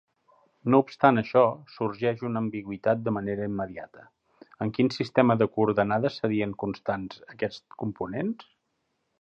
No 0.73 0.77
obstant 0.83 1.21
això, 1.21 1.41
sorgeix 1.73 2.23
una 2.29 2.41
ambigüitat 2.45 3.03
de 3.09 3.13
manera 3.17 3.45
immediata: 3.51 4.07
en 4.67 4.73
quin 4.79 4.91
sistema 4.97 5.39
de 5.43 5.49
coordenades 5.59 6.19
serien 6.25 6.57
constants 6.65 7.25
aquests 7.37 7.81
components? 7.85 8.51